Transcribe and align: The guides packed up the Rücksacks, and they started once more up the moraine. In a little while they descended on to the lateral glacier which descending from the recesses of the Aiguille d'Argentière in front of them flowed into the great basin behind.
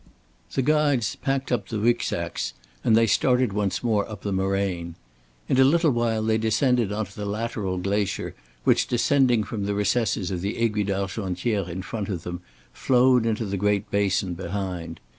The 0.53 0.63
guides 0.63 1.15
packed 1.15 1.51
up 1.51 1.69
the 1.69 1.77
Rücksacks, 1.77 2.53
and 2.83 2.97
they 2.97 3.05
started 3.05 3.53
once 3.53 3.83
more 3.83 4.09
up 4.09 4.23
the 4.23 4.33
moraine. 4.33 4.95
In 5.47 5.59
a 5.59 5.63
little 5.63 5.91
while 5.91 6.23
they 6.23 6.39
descended 6.39 6.91
on 6.91 7.05
to 7.05 7.15
the 7.15 7.23
lateral 7.23 7.77
glacier 7.77 8.33
which 8.63 8.87
descending 8.87 9.43
from 9.43 9.65
the 9.65 9.75
recesses 9.75 10.31
of 10.31 10.41
the 10.41 10.57
Aiguille 10.57 10.87
d'Argentière 10.87 11.69
in 11.69 11.83
front 11.83 12.09
of 12.09 12.23
them 12.23 12.41
flowed 12.73 13.27
into 13.27 13.45
the 13.45 13.57
great 13.57 13.91
basin 13.91 14.33
behind. 14.33 14.99